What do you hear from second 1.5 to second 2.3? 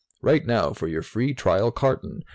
carton.